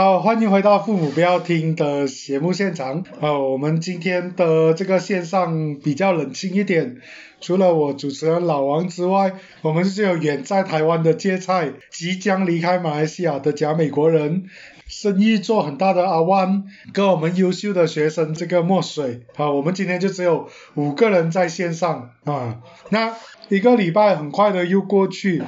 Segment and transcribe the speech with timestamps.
[0.00, 3.02] 好，欢迎回到父母不要听的节目现场。
[3.20, 6.98] 啊，我们今天的这个线上比较冷清一点，
[7.40, 14.44] 除了我主持人老王之外，我们是有远在台湾的芥菜，即将离开马来西亚的假美国人，
[14.86, 16.62] 生意做很大的阿万，
[16.92, 19.22] 跟我们优秀的学生这个墨水。
[19.34, 22.60] 好，我们今天就只有五个人在线上啊。
[22.90, 23.16] 那
[23.48, 25.42] 一个礼拜很快的又过去，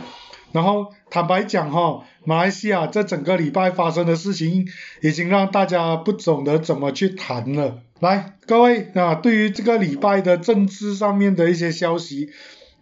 [0.53, 2.05] 然后坦白讲哈。
[2.23, 4.69] 马来西亚这整个礼拜发生的事情，
[5.01, 7.79] 已经让大家不懂得怎么去谈了。
[7.99, 12.29] 来，各位啊，对于这个礼拜的政治上面的一些消息。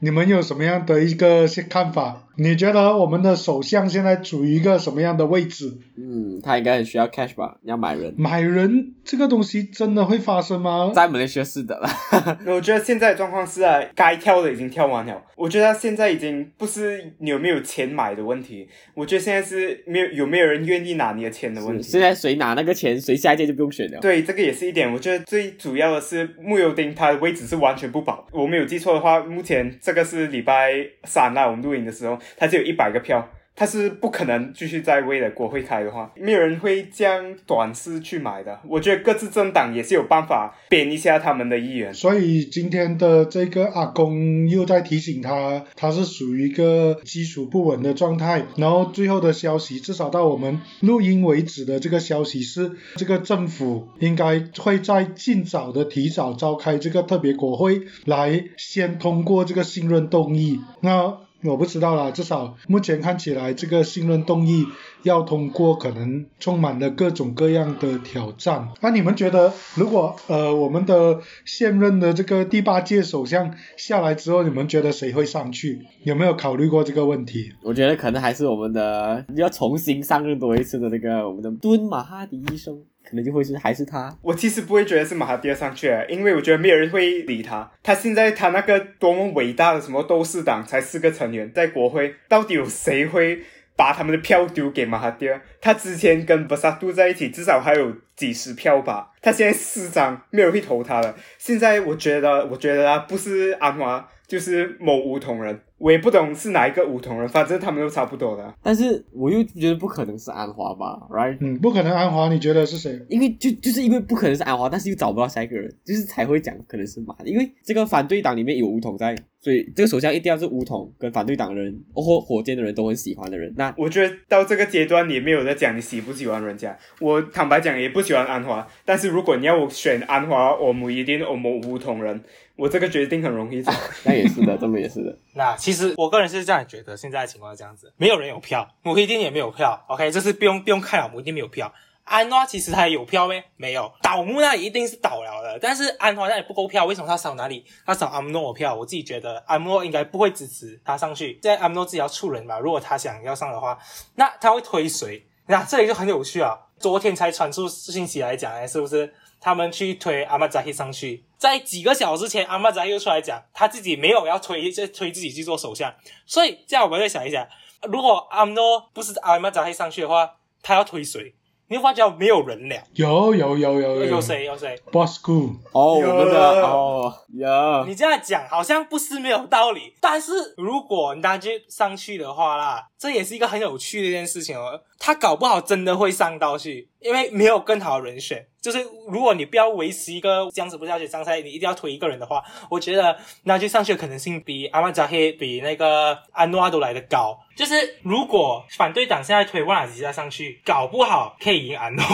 [0.00, 2.27] 你们有什么样的一个看法？
[2.38, 5.76] 你觉得我们的首相现在处于一个什么样的位置？
[5.96, 7.56] 嗯，他应该很需要 cash 吧？
[7.64, 8.14] 要买人？
[8.16, 10.92] 买人这个东西真的会发生吗？
[10.94, 11.88] 在马来西亚是的了。
[12.46, 15.20] 我觉得现在状况是啊，该跳的已经跳完了。
[15.34, 21.82] 我觉得现在已经不是你有没有钱买的问题，我觉得现在是没有有没有人愿意拿你的钱的问题。
[21.82, 23.98] 现在谁拿那个钱，谁下一届就不用选了。
[24.00, 24.92] 对，这个也是一点。
[24.92, 28.24] 我觉得最主要的是穆尤丁他的位置是完全不保。
[28.30, 29.76] 我没有记错的话，目前。
[29.80, 33.28] 这个是礼拜三啦，我们录影的时候，他就有一百个票。
[33.56, 38.60] 他是不可能继续在为了国会开的话，没有人会将短视去买的。
[38.64, 41.92] 我觉得各自政党也是有办法贬一下他们的议员。
[41.92, 48.44] 所以今天的这个阿公又在提醒他，他是属于一个基础不稳的状态。
[48.56, 60.60] 然后最后的消息，至少到我们录音为止的这个消息是，这个政府应该会在尽早的提早召开这个特别国会，来先通过这个信任动议。
[60.80, 61.26] 那。
[61.44, 64.66] 我不知道啦，至少目前看起来，这个信任动议
[65.04, 68.68] 要通过，可能充满了各种各样的挑战。
[68.80, 75.86] 那你们觉得，如果呃我们的现任的这个第八届首相下来之后，你们觉得谁会上去？
[76.02, 77.52] 有没有考虑过这个问题？
[77.62, 82.82] 我觉得可能还是我们的要重新上任多一次的那个我们的敦马哈迪医生。
[83.08, 87.70] 可能就会是还是他，我其实不会觉得是马哈迪上去，因为我觉得没有人会理他。
[87.82, 93.40] 他现在他那个多么伟大的什么斗士党才四个成员在国会，到底有谁会
[93.74, 95.26] 把他们的票丢给马哈迪？
[95.62, 99.12] 他之前跟巴萨杜在一起，至少还有几十票吧。
[99.22, 101.16] 他现在四张，没有人会投他了。
[101.38, 105.58] 现在我觉得，我觉得他不是安华，就是某梧桐人。
[105.78, 108.54] 我也不懂是哪一个梧桐人，反正他们都差不多的。
[108.62, 111.38] 但是我又觉得不可能是安华吧，right？
[111.40, 113.00] 嗯，不可能安华，你觉得是谁？
[113.08, 119.16] 因为就就是因为不可能是安华，但是又找不到下一个人，就是才会讲可能是马，因为这个反对党里面有梧桐在，
[119.48, 123.50] 所以这个首相一定要是梧桐跟反对党人或火箭的人都很喜欢的人。
[123.56, 126.78] 那我觉得到这个阶段你没有在讲你喜不喜欢人家。
[127.00, 132.22] 我坦白讲也不喜欢安华，但是如果你要我选安华，我们一定我们梧桐人。
[132.56, 133.62] 我这个决定很容易，
[134.04, 135.16] 那也是的，这么也是的。
[135.34, 139.82] 那其实我个人是这样觉得，现在的情况是这样子，没有人有票，我一定也没有票。
[139.88, 141.72] OK，这是不用不用看了，我一定没有票。
[142.08, 143.42] 安诺其实他有票没？
[143.56, 143.92] 没有。
[144.02, 147.64] 倒木那里一定是倒了的，但是安华那里不够票，为什么他少哪里？
[147.86, 148.74] 他少阿姆诺票。
[148.74, 152.58] 我自己觉得阿姆诺应该不会支持他上去，在阿姆诺自己要出人嘛。
[152.58, 153.78] 如果他想要上的话，
[154.14, 155.26] 那他会推谁？
[155.46, 156.58] 那这里就很有趣啊。
[156.78, 159.14] 昨天才传出信息来讲，哎，是不是？
[159.40, 165.94] 他们去推阿玛扎希上去，在几个小时前，阿玛扎又出来讲，他自己没有要推，就推自己去做首相。
[166.26, 167.46] 所以这样我们再想一想，
[167.82, 171.36] 如果阿姆诺不是阿玛扎希上去的话，他要推谁？
[171.68, 172.76] 你会发觉没有人了。
[172.94, 177.84] 有有有有有谁有谁？Bosco 哦，我们的哦，有。
[177.86, 184.80] 你这样讲好像不是没有道理，但是如果大家上去的话啦，这也是一个很有趣的一件事情哦。
[184.98, 188.46] 他搞不好真的会上到去，因为没有更好的人选。
[188.60, 197.38] 就是如果你不要维持一个这样子不下去，张赛你一定要推一个人的话，我觉得那就上去的可能性比阿曼扎黑比那个安诺阿都来的高。
[197.54, 202.04] 就是如果反对党现在推万纳吉加上去，搞不好可以赢安诺。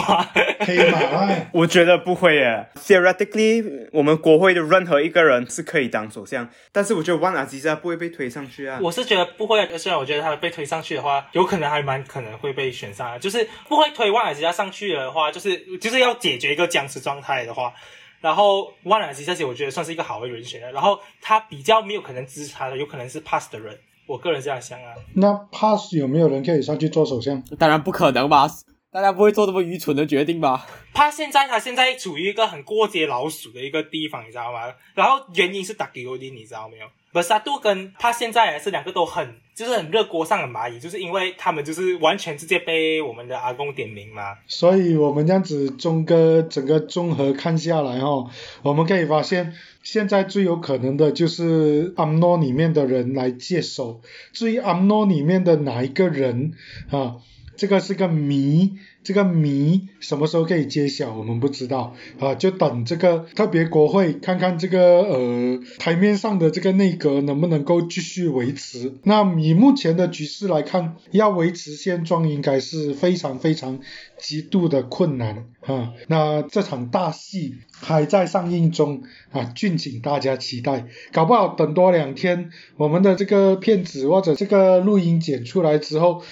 [0.60, 1.46] 可以吗？
[1.52, 2.66] 我觉得不会耶。
[2.76, 8.78] Theoretically，我们国会的任何一个人是可以当首相，但是我觉得万纳吉加不会被推上去啊。
[8.82, 13.18] 我是觉得不会，虽然我觉得他被推上去的话，有可能还蛮可能会被选上。
[13.18, 16.34] 就是不会推万纳吉加上去的话，就是就是要解。
[16.34, 17.72] 决一个僵持状态的话，
[18.20, 20.72] 然后万纳吉这些我觉得算是一个好的人选了。
[20.72, 23.78] 然后他比较没有可能支持他的，有可能是 pass 的人。
[24.06, 24.92] 我个人这样想啊。
[25.14, 27.40] 那 pass 有没有人可以上去做首相？
[27.58, 28.46] 当然不可能吧，
[28.90, 30.66] 大家不会做这么愚蠢的决定吧？
[30.92, 34.74] 他现在他现在处于一个很过街老鼠的一个地方，你知道吗？
[34.94, 36.86] 然后原因是打给欧弟，你知道没有？
[37.12, 44.36] 不是啊，杜跟他现在是两个都很就是很热锅上的蚂蚁，就是因为他们就是完全直接被我们的阿公点名嘛。
[44.46, 48.28] 所以我们这样子中哥整个综合看下来哈，
[48.62, 54.00] 我们可以发现现在最有可能的就是阿诺里面的人来接手。
[54.32, 56.52] 至于阿诺里面的哪一个人
[56.90, 57.16] 啊？
[57.56, 68.94] 这个是个谜，这个谜什么时候可以揭晓，我们不知道啊，就等这个特别国会看看这个呃台面上的这个内阁能不能够继续维持。
[69.04, 73.80] 那以目前的局势来看，要维持现状应该是非常非常
[74.18, 75.92] 极度的困难啊。
[76.08, 80.86] 那这场大戏还在上映中啊，敬请大家期待。
[81.12, 86.22] 搞不好等多两天，我们的这个片子或者这个录音剪出来之后，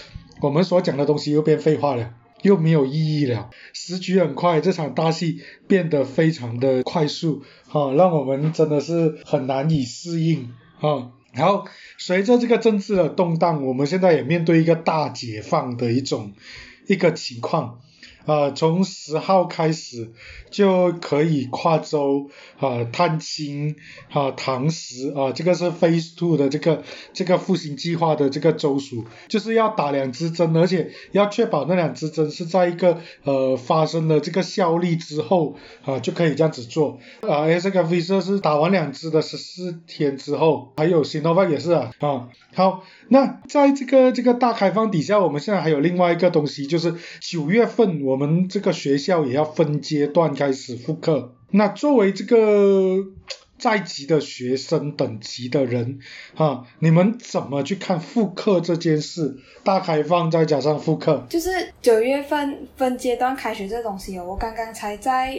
[0.43, 3.51] 我们所讲的东西又变废话了，又没有意义了。
[3.73, 11.67] 时局很快，这场大戏变得非常的快速，哈、让我们真的是很难以适应，哈、然后
[11.97, 16.33] 随着这个政治的动荡，我们现在也面对一个大解放的一种
[16.89, 17.79] 一个情况。
[18.27, 20.13] 呃，从十号开始
[20.51, 23.77] 就可以跨州啊、探亲
[24.11, 26.83] 啊、堂食啊，这个是 Phase Two 的这个
[27.13, 36.99] 这个复兴计划的这个州属，就是要打两支针，而且要确保那两支针是在一个呃发生了这个效力之后啊就可以这样子做。
[37.23, 51.33] 啊，而这个 Visa 是打完两支的十四天之后，还有 Sinovac 也是啊啊好，那在这个这个大开放底下，我们现在还有另外一个东西，就是九月份我我们这个学校也要分阶段开始复课。
[51.53, 52.99] 那作为这个
[53.59, 55.99] 在籍的学生等级的人
[56.37, 59.35] 啊，你们怎么去看复课这件事？
[59.65, 65.35] 大开放再加上复课，就是九月份分阶段开学这东西哦，我刚刚才在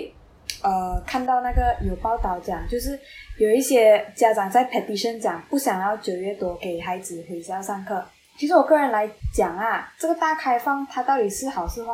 [0.64, 3.00] 呃看到那个有报道讲，就是
[3.38, 8.04] 有一些家长在 petition 讲不想要九月多给孩子回校上课。
[8.36, 11.94] 其实我个人来讲啊，这个大开放它到底是好是坏，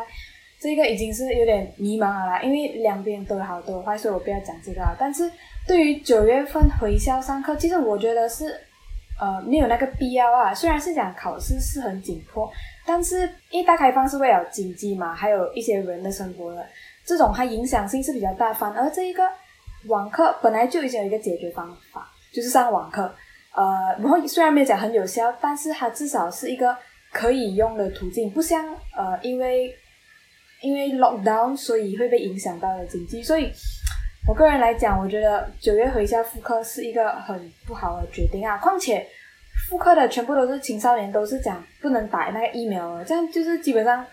[0.59, 4.93] 这个已经是有点迷茫了啦，因为两边都有好都有坏，所以我不要讲这个啊。
[4.99, 5.31] 但是
[5.65, 8.59] 对于九月份回校上课，其实我觉得是
[9.19, 10.53] 呃没有那个必要啊。
[10.53, 12.51] 虽然是讲考试是很紧迫，
[12.85, 13.21] 但是
[13.51, 16.65] 因为大开放是为了经济嘛，还有一些人的生活的，
[17.05, 18.53] 这种它影响性是比较大。
[18.53, 19.23] 反而这一个
[19.87, 23.09] 网课本来就已经有一个解决方法，就是上网课。
[23.55, 26.75] 呃，然后虽然没有讲很有效，但是它至少是一个
[27.11, 28.65] 可以用的途径，不像
[28.95, 29.73] 呃因为
[30.61, 33.21] 因为 lockdown 所以会被影响到的经济。
[33.23, 33.51] 所以
[34.27, 38.57] 我个人来讲，我觉得九月回校复课是一个很不好的决定啊。
[38.57, 39.05] 况且
[39.69, 44.05] 复课的全部都是青少年，都是讲不能打那个疫苗了，这样就是基本上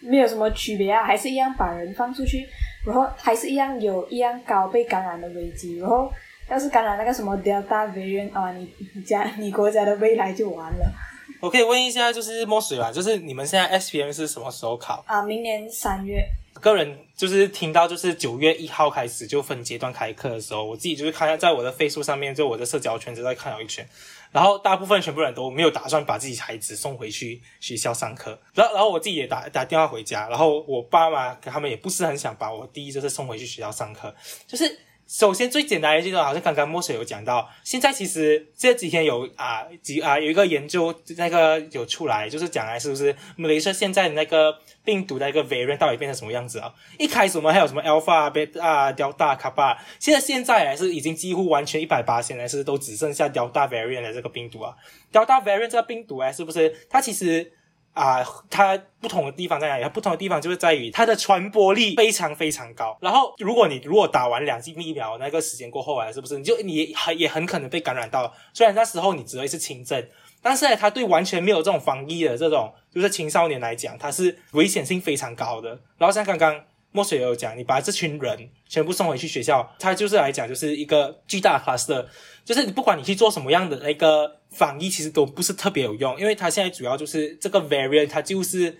[0.00, 2.46] 没有什么区别啊，还是一样把人放出去，
[2.86, 6.10] 然后还是一样有一样高被感染的危机，然后。
[6.48, 10.92] 要是感染那个什么 Delta variant 啊，你你家你国家的未来就完了
[11.40, 15.02] 我可以问一下，就是墨水吧，就是你们现在 SPM 是什么时候考？
[15.06, 15.22] 啊！
[15.22, 16.22] 明年三月，
[16.60, 23.88] 个人就是听到就是九月一号开始就分阶段开课的时候，我自己就是看在我的 Facebook 上面，就我的社交圈子在看了一圈，
[24.30, 34.14] 然后大部分全部人都没有打算把自己孩子送回去学校上课，然后然后我自己也打打电话回家，然后我爸妈他们也不是很想把我第一就是送回去学校上课，
[34.46, 34.78] 就是。
[35.10, 46.72] 首先最简单的这个，好像刚刚墨水有讲到，现在其实这几天有啊几啊有一个研究那个有出来，就是讲来是不是马来西亚现在的那个病毒的一个 variant 到底变成什么样子啊？
[46.96, 54.76] 一开始我们还有什么 alpha、beta 啊、delta、kappa，现在现在还是已经几乎完全一百八，现在是都只剩下 delta variant 的这个病毒啊。
[55.12, 57.50] delta variant 这个病毒哎，是不是它其实？
[58.00, 59.82] 啊、它不同的地方在哪里？
[59.82, 62.96] 它不同的地方就是在于它的传播力非常非常高。
[63.02, 68.32] 然后，如果你如果打完两剂疫苗那个时间过后啊，是不是你就你很也很可能被感染到？
[68.54, 70.02] 虽然那时候你只会是轻症，
[70.40, 75.68] 但是呢，它对完全没有这种防疫的这种，就是青少年来讲，它是危险性非常高的。
[75.98, 76.58] 然后像刚刚
[76.92, 82.06] 墨水也有讲，你把这群人全部送回去学校，它就是来讲就是一个巨大的 cluster，
[82.44, 88.78] 就是你不管你去做什么样的那个防疫，其实都不是特别有用，因为它现在主要就是这个 variant，它就是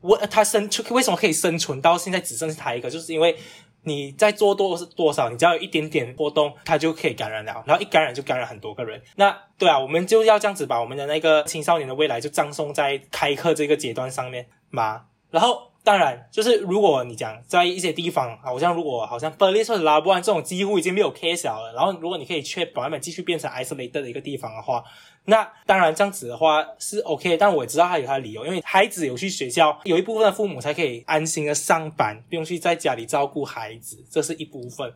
[0.00, 3.36] 我它生存为什么可以生存到现在只剩下它一个，就是因为
[3.82, 9.00] 你在做多是多少，你只要有一点点波动，它就可以感染了，然后一感染就感染很多个人。
[9.16, 15.04] 那对啊，我们就要这样子把我们的那个青少年的未来就葬送在开课这个阶段上面嘛。
[15.30, 24.84] 然后当然就是如果你讲在一些地方，好像如果好像 Berlin 或者拉布安这种几乎已经没有 case 了，然后如果你可以确保他们继续变成 isolated 的一个地方的话，
[25.24, 34.92] 那当然这样子的话是 OK，但我也知道他有他的理由，因为孩子有去学校，有一部分的父母才可以安心的上班，不用去在家里照顾孩子，这是一部分。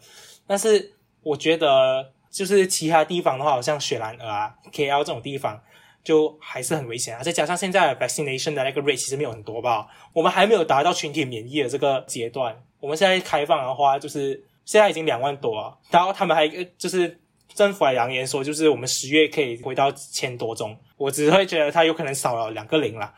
[0.46, 5.62] 但是我觉得就是其他地方的话，好像雪兰莪啊、KL 这种地方。
[6.04, 7.22] 就还是很危险啊！
[7.22, 12.62] 再加上现在 vaccination 的那个 rate 其实没有很多吧，我们还没有达到群体免疫的这个阶段。
[12.80, 17.20] 我们现在开放的话，就是现在已经两万多啊，然后他们还就是
[17.54, 20.76] 政府还扬言说，就是我们十月可以回到千多宗。
[20.96, 23.12] 我只会觉得它有可能少了两个零啦，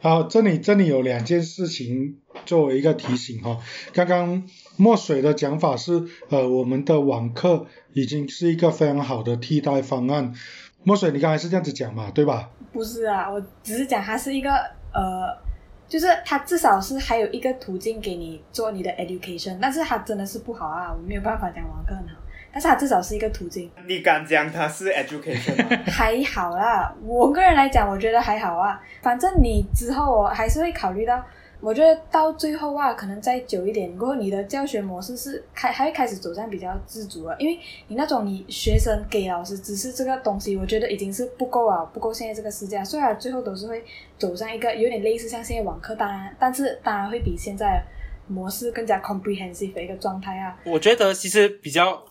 [0.00, 3.58] 好，这里这里有两件事情作为一个提醒哈。
[3.94, 10.34] 刚刚墨水的讲法是，呃，我们的网课已经是一个非常好的替代方案。
[10.84, 12.50] 墨水，你刚才是这样子讲嘛，对吧？
[12.72, 14.50] 不是啊，我只是讲它是一个
[14.92, 15.36] 呃，
[15.88, 22.16] 就是它至少是还有一个途径给你做你的 education，但是它真的是不好啊，我没有办法讲网课很好，
[22.52, 25.76] 但是它至少是一个途径，你敢讲它是 education 吗？
[25.86, 26.92] 还好啦。
[27.04, 31.22] 我个人来讲，我觉得还好啊，反正你之后我还是会考虑到。
[31.62, 43.84] 我觉得到最后啊，可能再久一点过后，你的教学模式是开还会开始走向比较自主了，因为你那种你学生给老师只是这个东西，我觉得已经是不够啊，不够现在这个时间，虽然最后都是会
[44.18, 47.80] 走向一个有点类似像现在网课，当然，但是当然会比现在
[48.26, 50.58] 模式更加 comprehensive 的一个状态啊。
[50.66, 52.04] 我觉得其实比较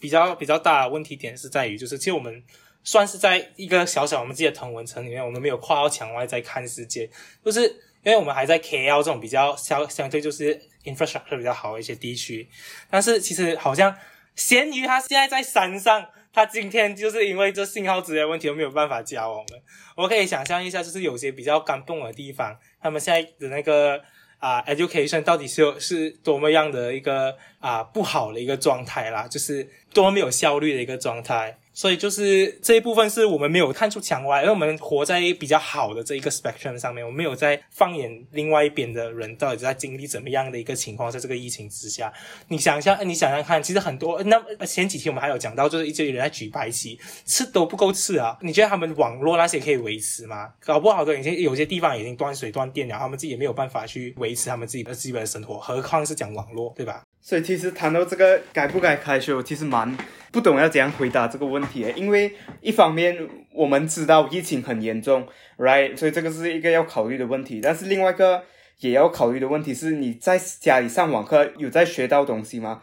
[0.00, 2.42] 比较比较大的问题点是在于，就是其实我们
[2.82, 7.10] 算是在一个小小我们自己的同文层里面，我们没有跨到墙外在看世界，
[7.44, 7.70] 就是。
[8.04, 12.48] 因为我们还在 KL 这种比较相相对就是 infrastructure 比较好的一些地区，
[12.90, 13.96] 但是其实好像
[14.36, 19.62] 咸鱼它现在在山上，它今天就是因为这信号之类的问题都没有办法教我们。
[19.96, 24.02] 我可以想象一下，就是有些比较干冻的地方，他们现在的那个
[24.38, 31.58] 啊 education 到底是有是多么样的一个啊不好的一个状态啦，就是多么没有效率的一个状态。
[31.74, 42.12] 所以就是这一部分是我们没有看出墙外，因为我们活在比较好的这一个 spectrum 上面，我们没有在放眼另外一边的人到底在经历怎么样的一个情况，在这个疫情之下，
[42.46, 50.52] 你想象，你想想看，其实很多那前几天我们还有讲到，就是一些人在举白旗，吃都不够吃啊，你觉得他们网络那些可以维持吗？
[50.64, 57.02] 搞不好的，有些有些地方已经断水断电了，他们自己也没有办法去维持他们自己的基本生活，何况是讲网络，对吧？
[57.20, 59.96] 所以其实谈到这个该不该开学，我其实蛮
[60.34, 61.86] 不懂要怎样回答这个问题。
[61.94, 63.16] 因为一方面
[63.52, 65.24] 我们知道疫情很严重
[65.58, 67.60] ，right，所以这个是一个要考虑的问题。
[67.62, 68.42] 但是另外一个
[68.80, 72.82] 也要考虑的问题是，你在家里上网课有在学到东西吗？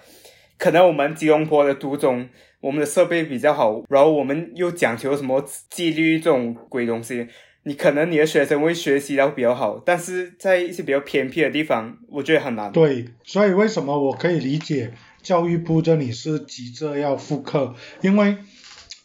[0.58, 2.30] 可能我们吉隆坡的读中，
[2.62, 7.28] 我们的设备比较好，然后我们又讲求什么纪律这种鬼东西。
[7.64, 12.72] 你可能你的学生会学习到比较好，但是在一些比较偏僻的地方，我觉得很难。
[12.72, 14.92] 对，所以为什么我可以理解
[15.24, 17.76] 教育部这里是急着要复课？
[18.02, 18.38] 因为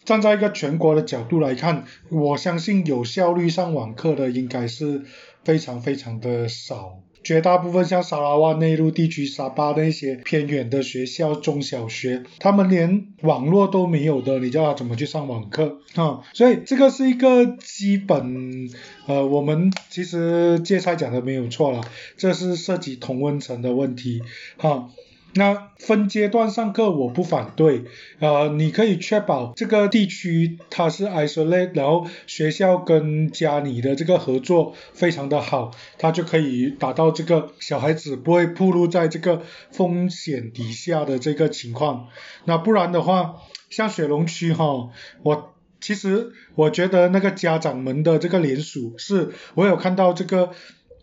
[0.04, 5.02] 站在一个全国的角度来看，我相信有效率上网课的应该是
[5.44, 7.00] 非常非常的少。
[7.24, 16.22] 绝大部分像沙拉瓦内陆地区、沙巴那些偏远的学校、中小学，他们连网络都没有的，你叫他怎么去上网课啊？
[16.34, 18.68] 所以这个是一个基本，
[19.08, 21.80] 呃，我们其实芥菜讲的没有错了，
[22.16, 24.22] 这是涉及同温层的问题，
[24.56, 24.88] 哈。
[25.36, 27.84] 那分阶段上课我不反对，
[28.20, 42.08] 呃，你可以确保这个地区它是 isolate，然后学校跟家里的这个合作非常的好，它就可以达到这个小孩子不会暴露在这个风险底下的这个情况。
[42.46, 43.36] 那不然的话，
[43.68, 44.88] 像雪龙区哈，
[45.22, 50.52] 我其实我觉得那个家长们的这个联署是，我有看到这个。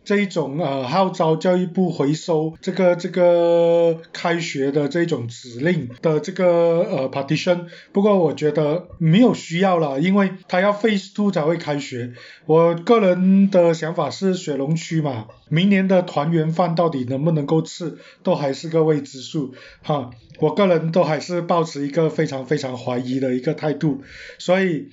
[0.03, 12.13] 这一种呃号召教育部回收这个这个开学的这种指令的这个呃 partition，不过我觉得没有需要了，因为他要 phase to 才会开学。
[12.45, 20.11] 我个人的想法是雪龙区嘛，明年的团圆饭到底能不能够吃，都还是个未知数哈。
[20.39, 24.01] 我个人都还是保持一个非常非常怀疑的一个态度，
[24.37, 24.89] 所以。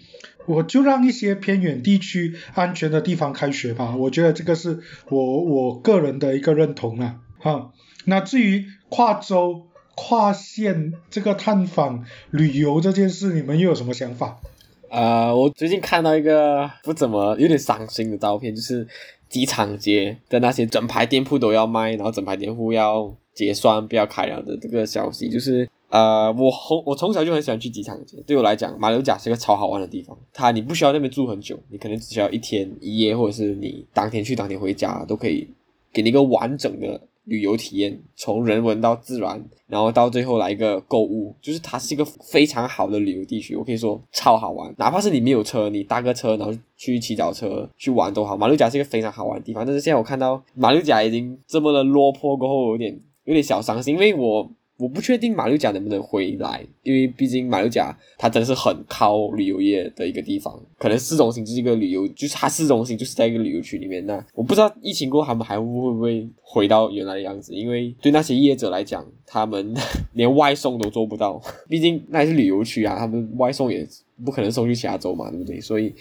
[0.47, 7.21] 我就让一些偏远地区安全的地方开学吧，我觉得这个是我我个人的一个认同啊。
[7.39, 7.73] 哈，
[8.05, 14.41] 那至于跨州、跨县这个探访旅游这件事，你们又有什么想法？
[14.89, 18.87] 呃，我最近看到一个不怎么有点伤心的照片，就是
[19.29, 25.69] 机场街的那些整排店铺都要卖，然后整排店铺要结算不要开了的这个消息，就是。
[25.91, 30.17] 呃，我从我从小就很喜欢去机场，对我来讲，马六甲是个超好玩的地方。
[30.33, 35.49] 它你不需要那边住很久，你可能只需要一天一夜，或者是你当天去当天回家，都可以
[35.93, 43.57] 给你一个完整的旅游体验，从人文到自然，然后到最后来一个购物，就是它是一个非常好的旅游地区。
[43.57, 48.37] 我可以说超好玩，哪怕是你没有车，你搭个车然后去骑脚车去玩都好。
[48.37, 54.49] 马六甲是一个非常好玩的地方，但是现在我看到马六甲已经这么的落魄过后，有点有点小伤心，因为我。
[54.81, 64.05] 我不确定马六甲能不能回来，因为毕竟马六甲它真是很靠旅游业的一个地方，可能市中心就是一个旅游，就是它市中心就是在一个旅游区里面。
[64.07, 69.75] 那我不知道疫情过后他们还会不会回到原来的样子，因为对那些业者来讲，他们
[70.15, 73.87] 连外送都做不到，毕竟那也是旅游区啊，他们外送也
[74.25, 75.61] 不可能送去其他州嘛，对不对？
[75.61, 75.95] 所以。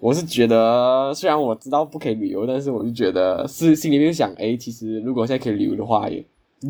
[0.00, 6.22] 我是觉得，虽然我知道不可以旅游，但是我就觉得是心里面想，哎，其实如果现在可以旅游的话，也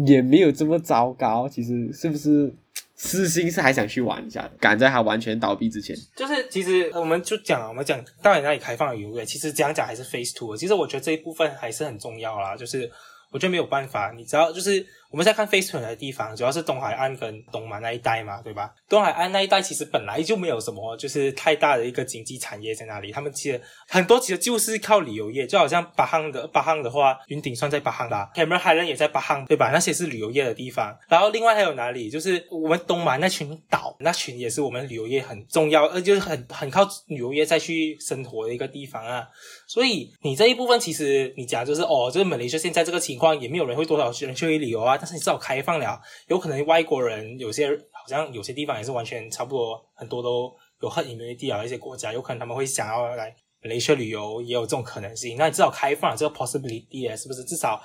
[0.07, 1.49] 也没有这么糟糕。
[1.49, 2.55] 其实是不是
[2.97, 5.97] 私心是还想去玩一下，赶在它完全倒闭之前。
[6.17, 10.57] 就是其实我们就讲，我们讲到底哪里开放了旅游业，其实讲讲还是 Face Two。
[10.57, 12.91] 其实我觉得这一部分还是很重要啦，就是
[13.31, 18.75] 我觉得没有办法，你知道，就是我们在看 Face 的地方，主要是东海岸跟东马那一带嘛，对吧？
[18.89, 29.71] 东海岸那一带其实本来就没有什么就是太大的一个经济产业在那里，他们其实很多其实就是靠旅游业，就好像巴汉的巴汉的话，云顶算在巴汉啦，Cameron Highland 也在巴汉，对吧？
[29.73, 30.93] 那些是旅游业的地方。
[31.09, 32.11] 然后另外还有哪里？
[32.11, 39.25] 就是我们东马那群岛，那群也是我们旅游业很重要，呃，就是很很靠旅游业再去生活的一个地方啊。
[39.69, 53.29] 所以你这一部分其实你讲就是哦，就是马来西亚现在这个情况也没有人会多少人去旅游啊，但是你至少开放了，有可能外国人有些好像有些地方也是完全差不多，很多都有很隐蔽地啊，一些国家有可能他们会想要来
[53.63, 55.37] 马来西亚旅游，也有这种可能性。
[55.37, 57.45] 那你至少开放了这个 possibility 是不是？
[57.45, 57.79] 至少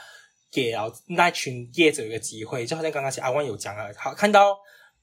[0.49, 4.57] 给了那群业者一个机会，就好像刚刚阿万有讲了，好看到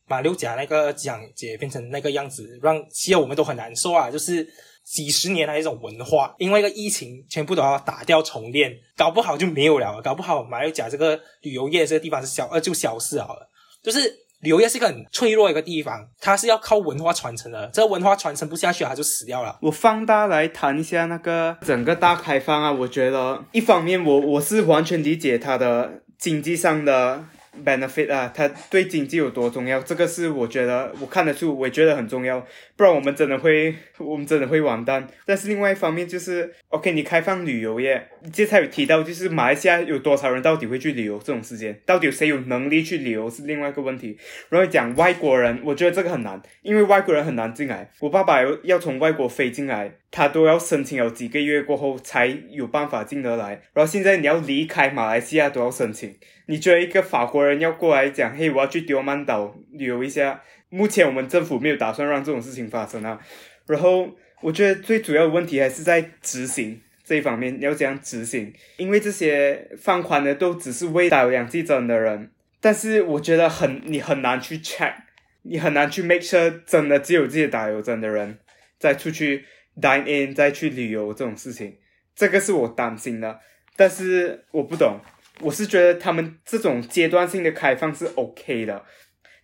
[0.07, 4.47] 马六甲那个讲解变成那个样子，让其实我们都很难受啊，就是。
[4.87, 13.51] 几十年来的一种文化，因为一个疫情，全部都要打掉重练，搞不好就没有了，搞不好马六甲这个旅游业这个地方是消呃就消失好了。
[13.83, 13.99] 就是
[14.43, 19.59] 旅游业是一个很脆弱一个地方，它是要靠文化传承的，这个文化传承不下去，它就死掉了。
[19.61, 27.25] 我放大来谈一下那个整个大开放啊，我觉得一方面我我是完全理解它的经济上的。
[27.65, 29.81] Benefit 啊，它对经济有多重要？
[29.81, 32.45] 这个是我觉得我看得出，我也觉得很重要。
[32.77, 35.07] 不然我们真的会，我们真的会完蛋。
[35.25, 41.19] 但是另外一方面就是，OK，你开放旅游业，这才有提到，就是马来西亚有多少人到底会去旅游？
[41.19, 44.19] 这种时间，到底有谁有能力去旅游是另外一个问题。
[44.51, 47.91] 然后讲外国人，我觉得这个很难，因为外国人很难进来。
[48.01, 53.63] 我爸爸要要从外国飞进来，他都要申请有几个月过后才有办法进得来。
[53.73, 56.15] 然后现在你要离开马来西亚都要申请。
[56.47, 60.43] 你觉得一个法国人要过来讲，嘿，我要去丢曼岛旅游一下？
[60.69, 63.21] 目前我们政府没有打算让这种事情发生啊。
[63.67, 64.09] 然后
[64.41, 68.53] 我觉得最主要的问题还是在执行这一方面，要怎样执行？
[68.77, 72.31] 因为这些放宽的都只是为打两剂针的人，
[72.61, 74.95] 但是我觉得很你很难去 check，
[75.43, 78.39] 你很难去 make sure 真的只有这些打有针的人
[78.79, 79.45] 再出去
[79.81, 81.77] dine in 再去旅游这种事情，
[82.15, 83.41] 这个是我担心的。
[83.77, 85.01] 但是我不懂。
[85.41, 88.85] 我是觉得他们这种阶段性的开放是 OK 的，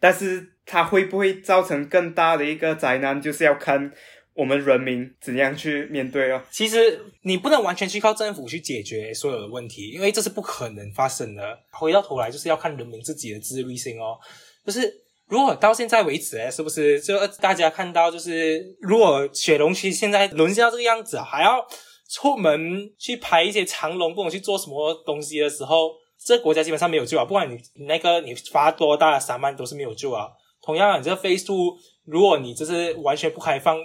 [0.00, 3.92] 但是它会不会造成更大的一个灾难，就是要看
[4.35, 6.42] 我们人民怎样去面对哦。
[6.50, 11.59] 其实你不能完全去靠政府去解决所有的问题，因为这是不可能发生的。
[11.72, 14.18] 回到头来就是要看人民自己的自律性哦。
[14.64, 14.92] 就是
[15.28, 21.66] 如果到现在为止，哎，是不是就大家看到，就是如果雪龙区现在沦陷到这个样子，还要。
[22.12, 27.25] 出门去排一些长龙，不管去做什么东西的时候，这国家基本上没有救啊！
[27.25, 30.29] 不管你那个你发多大的三万都是没有救啊。
[30.61, 33.79] 同样，你这个飞速，如果你就是完全不开放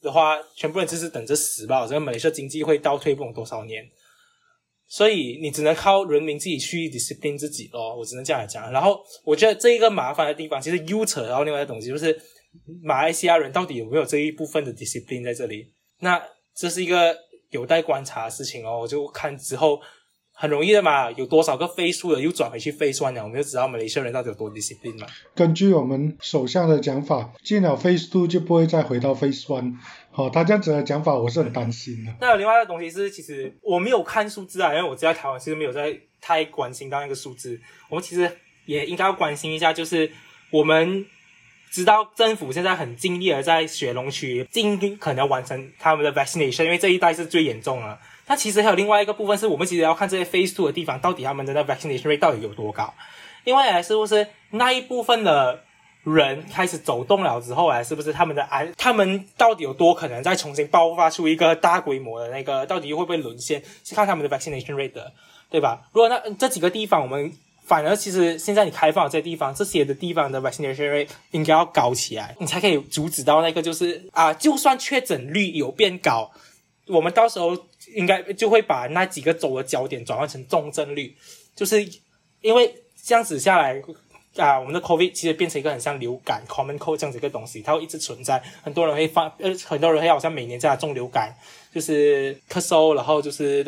[0.00, 1.84] 的话，全部人就是等着死吧！
[1.88, 3.84] 这个美式经济会倒退不懂多少年，
[4.86, 7.96] 所以你只能靠人民自己去 discipline 自己咯。
[7.96, 8.70] 我只能这样讲。
[8.70, 12.16] 然后，我觉得这一个麻烦的地方，其实 U 扯到另外一个东西，就是
[12.80, 15.72] 马来西亚人到底有没有这一部分的 discipline 在这里？
[15.98, 16.22] 那
[16.54, 17.28] 这是一个。
[17.50, 19.80] 有待观察的事情哦，我就看之后
[20.32, 25.06] 很容易的嘛，有多少个飞速的又转回去飞算了，我们就知道马来西亚人到底有多 discipline 嘛。
[25.34, 29.74] 根据我们首相的讲法，进了 Phase Two 就不会再回到 Phase One。
[30.10, 32.14] 好，他这样子的讲法，我是很担心的。
[32.20, 37.60] 那有另外一个东西是，其实我没有看数字啊，因为我知道台湾其实没有在太关心到那个数字。
[37.88, 38.30] 我们其实
[38.66, 40.10] 也应该要关心一下，就是
[40.52, 41.04] 我们。
[41.70, 47.98] 知道政府现在很尽力的在雪龙区尽可能完成他们的 vaccination，因为这一代是最严重了。
[48.26, 52.92] 那其实还有另外一个部分，是我们其实要看这些 phase two 的地方到底他们的那 vaccination rate 到底有多高。
[53.44, 55.60] 因为是不是那一部分的
[56.02, 63.62] 人开始走动了之后，哎，是不是他们的安，他们到底有多可能再重新爆发出一个大规模的那个，到底会不会沦陷？
[63.84, 65.12] 是看他们的 vaccination rate 的，
[65.48, 65.82] 对吧？
[65.92, 67.32] 如果那这几个地方我们。
[67.70, 76.28] 反而，其实现在你开放这些地方，这些的地方的 vaccination rate 应该要高起来，你才可以阻止到那个就是啊，就算确诊率有变高，
[76.88, 77.56] 我们到时候
[77.94, 81.14] 应该就会把那几个州的焦点转换成重症率，
[81.54, 81.88] 就是
[82.40, 83.80] 因为这样子下来
[84.36, 91.32] 啊，我们的 COVID 其实变成一个很像流感 common cold 这样子一个东西，它会一直存在，很多人会发呃，很多人会好像每年在中流感，
[91.72, 93.62] 就是咳嗽，然后就是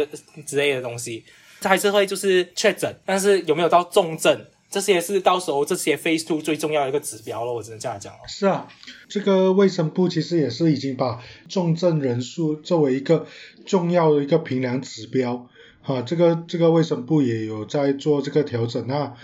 [0.45, 1.25] 之类的东西。
[1.69, 8.19] 还是会就是确诊，但是有没有到重症，这些是到时候这些 Phase Two 最重要的一个指标了，我只能这样讲哦。
[8.27, 8.69] 是啊，
[9.09, 13.27] 这个卫生部其实也是已经把重症人数作为一个
[13.67, 15.49] 重要的一个评量指标
[15.83, 19.15] 啊，这个这个卫生部也有在做这个调整那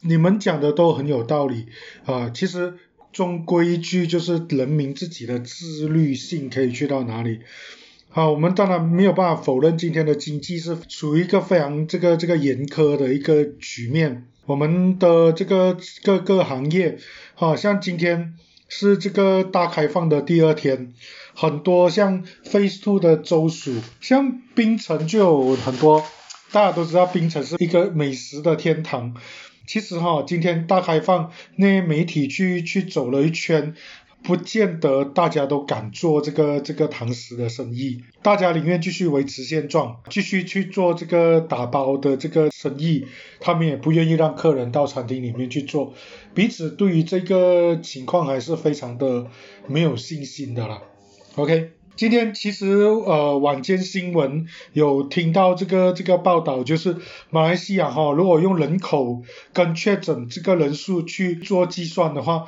[0.00, 1.66] 你们讲的都很有道理
[2.04, 2.74] 啊，其实
[3.12, 7.40] 终归一句就是人民自己的自律性可以去到哪里。
[8.16, 14.28] 好，我们当然没有办法否认今天的经济是处于一个非常这个这个严苛的一个局面。
[14.46, 16.96] 我们的这个各个行业，
[17.34, 18.34] 好像今天
[18.68, 20.94] 是这个大开放的第二天，
[21.34, 26.04] 很多像 Phase Two 的州属，像槟城就有很多，
[26.52, 29.16] 大家都知道槟城是一个美食的天堂。
[29.66, 33.74] 其实哈，今天大开放，那些媒体去去走了一圈。
[34.24, 43.06] 不见得大家都敢做这个这个堂食的生意，大家宁愿继续维持现状，继续去做这个打包的这个生意，
[43.38, 45.92] 他们也不愿意让客人到餐厅里面去做，
[46.32, 49.26] 彼此对于这个情况还是非常的
[49.66, 50.80] 没有信心的啦。
[51.36, 56.96] OK，今天其实呃晚间新闻有听到这个这个报道，就是
[57.28, 62.46] 马来西亚哈，如果用人口跟确诊这个人数去做计算的话。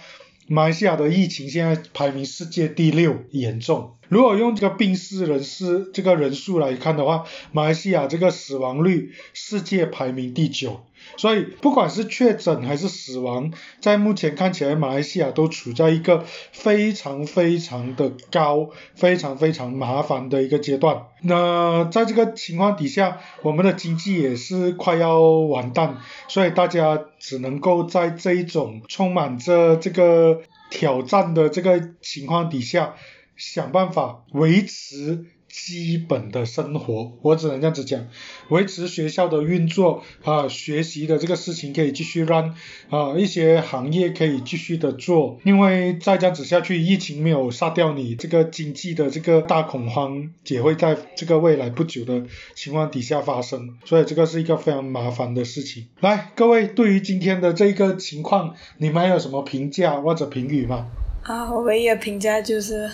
[0.48, 3.96] 马来西亚的疫情现在排名世界第六，严重。
[4.08, 10.80] 如果用这个病逝人士这个人数来看的话，马来西亚这个死亡率世界排名第九。
[11.16, 21.06] 所以不管是确诊还是死亡，在目前看起来，马来西亚都处在一个非常非常的高、非常非常麻烦的一个阶段。
[21.22, 32.94] 那在这个情况底下，我们的经济也是快要完蛋，所以大家只能够在这一种充满着这个挑战的这个情况底下，
[33.36, 35.26] 想办法维持。
[35.64, 38.06] 基本的生活，我只能这样子讲，
[38.50, 42.54] 维持学校的运作啊，学习的这个事情可以继续让
[42.90, 55.86] 啊，一些行业可以继续的做，因为再这样子下去，疫情没有杀掉你，这个经济的这个大恐慌也会在这个未来不久的情况底下发生，所以这个是一个非常麻烦的事情。
[56.00, 60.86] 来，各位对于今天的这个情况，你们还有什么评价或者评语吗？
[61.22, 62.90] 啊，我唯一的评价就是。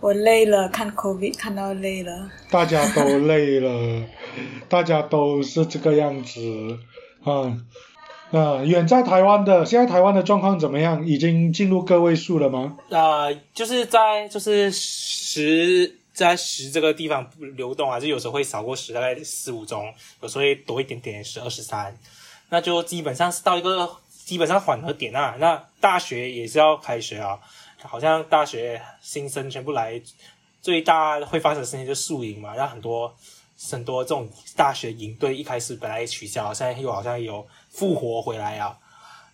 [0.00, 2.30] 我累了，看 COVID 看到累了。
[2.50, 4.02] 大家都累了，
[4.66, 6.40] 大家都是这个样子，
[7.22, 7.54] 啊
[8.30, 8.64] 啊！
[8.64, 11.06] 远在台湾的，现在台湾的状况怎么样？
[11.06, 12.78] 已经进入个位数了吗？
[12.90, 21.94] 啊，就是在就是十在十这个地方流动啊，就有时候会少过十，大概四五宗，有时候会多一点点，十二十三，
[22.48, 23.90] 那就基本上是到一个
[24.24, 25.36] 基本上缓和点啊。
[25.38, 27.38] 那大学也是要开学啊。
[27.82, 30.00] 好像大学新生全部来，
[30.60, 33.14] 最大会发生的事情就是宿营嘛，让很多
[33.70, 38.78] 很多这种大学营队一开始本来取消，现在又好像有复活回来啊，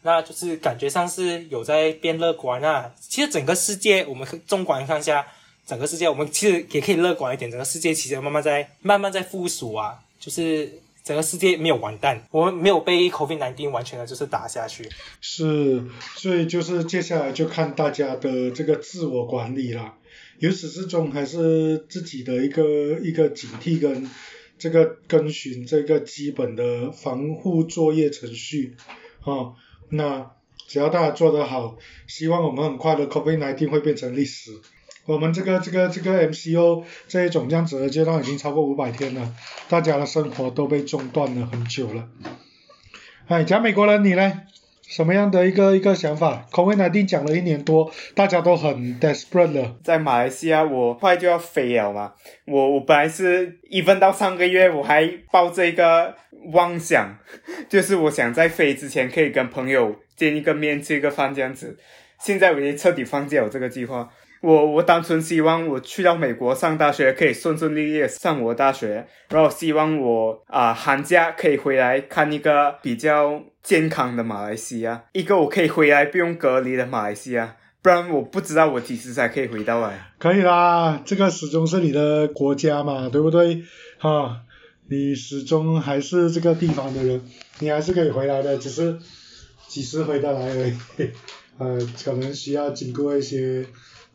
[0.02, 2.92] 那就是感觉上是有在变乐观啊。
[3.00, 5.26] 其实整个世界，我们纵观看下，
[5.66, 10.82] 整个世界我们其实也可以乐观一点，整个世界其实慢慢在慢慢在复苏啊，就是。
[11.06, 14.90] 整个世界没有完蛋，我们没有被 COVID nineteen 完全的就是打下去。
[15.20, 15.84] 是，
[16.16, 19.94] 所以就是接下来就看大家的这个自我管理了，
[20.40, 24.10] 由始至终还是自己的一个一个警惕跟
[24.58, 28.74] 这个遵循这个基本的防护作业程序
[29.20, 29.54] 啊。
[29.90, 30.32] 那
[30.66, 34.50] 只要大家做得好，希望我们很快的 COVID nineteen 会变成历史。
[35.06, 39.32] 我们这个这个这个 MCO 这一种这样子的阶段已经超过五百天了，
[39.68, 42.08] 大家的生活都被中断了很久了。
[43.28, 44.42] 哎，讲美国人你呢？
[44.82, 46.46] 什么样的一个一个想法？
[46.52, 49.76] 口味奶丁讲了一年多，大家都很 desperate 了。
[49.82, 52.12] 在马来西亚，我快就要飞了嘛。
[52.44, 56.14] 我我本来是一分到上个月，我还抱着一个
[56.52, 57.18] 妄想，
[57.68, 61.76] 就是我想在飞之前可以跟朋友见一个面，吃一个饭这样子。
[62.20, 64.08] 现在我已经彻底放弃了这个计划。
[64.46, 80.12] 我我单纯希望我去到美国上大学可以顺顺利利上我大学，然后希望我啊寒假可以回来看一个比较健康的马来西亚，一个我可以回来不用隔离的马来西亚，不然我不知道我几时才可以回到来。
[80.20, 83.64] 可以啦，这个始终是你的国家嘛，对不对？
[83.98, 84.42] 哈，
[84.88, 87.20] 你始终还是这个地方的人，
[87.58, 88.96] 你还是可以回来的，只是
[89.66, 90.76] 几时回得来而已。
[91.58, 93.66] 呃，可能需要经过一些。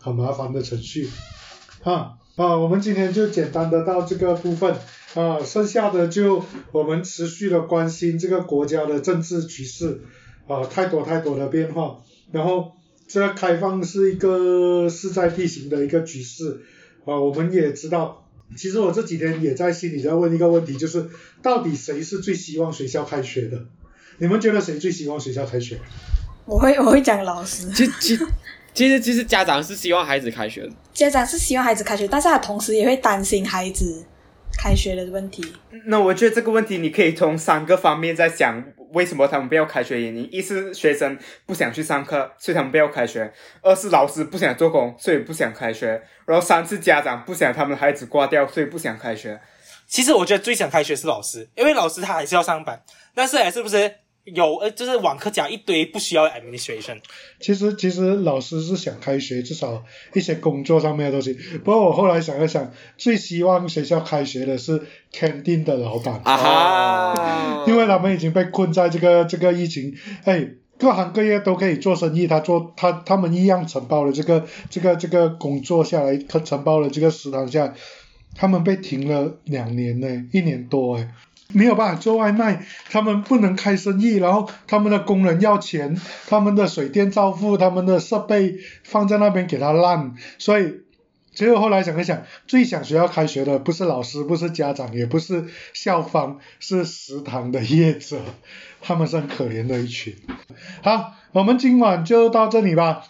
[0.01, 1.07] 很麻烦的程序，
[1.83, 4.75] 啊啊，我们今天就简单的到这个部分，
[5.13, 10.01] 啊，剩下的就我们持续的关心这个国家的政治局势，
[10.47, 11.97] 啊，太多太多的变化，
[12.31, 12.71] 然后
[13.07, 16.61] 这个开放是一个势在必行的一个局势，
[17.05, 21.09] 啊，我们也知道，其实我这几天也在心里在问一个问题，就是
[21.43, 23.65] 到底谁是最希望学校开学的？
[24.17, 25.79] 你们觉得谁最希望学校开学？
[26.45, 28.17] 我会我会讲老师，其其
[28.73, 34.05] 其实其实家长是希望孩子开学的，家长是希望孩子开学，但是他同时也会担心孩子
[34.57, 35.43] 开学的问题。
[35.85, 43.29] 那我觉得这个问题你可以从三个方面在想，为什么他们不要开学原因：一是学生不想去上课，所以他们不要开学；
[43.61, 49.39] 二是老师不想做工，所以不想开学；然后三是家长不想他们的孩子挂掉，所以不想开学。
[49.87, 52.81] 其实我觉得最想开学是老师，因为老师他还是要上班，
[53.13, 56.97] 但是哎，是不是有呃，就是网课讲一堆不需要 administration？
[57.39, 61.33] 其实其实老师是想开学，至少一些工作上面的东西。
[61.63, 64.81] 不过我后来想了想，最希望学校开学的是
[65.11, 70.49] canteen 的老板，啊哈， 因为他们已经被困在这个这个疫情，哎。
[70.77, 77.73] 各行各业都可以做生意，他做他他们一样承包了这个这个这个工作下来，他承包了这个食堂下来，
[78.33, 81.07] 他们被停了两年呢，一年多哎，
[81.53, 90.81] 没有办法做外卖，他们不能开生意，然后他们的工人要钱，他们的水电照付，他们的设备放在那边给他烂，所以
[91.33, 98.19] 结果后来想一想，最想学校开学的不是老师，不是家长，也不是校方，是食堂的业者，
[98.81, 100.15] 他们是很可怜的一群。
[100.83, 103.03] 好，我们今晚就到这里吧。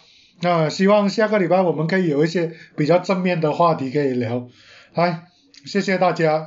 [0.44, 4.48] 那、希望下个礼拜我们可以有一些比较正面的话题可以聊。
[4.94, 5.24] 来，
[5.64, 6.40] 谢谢大家。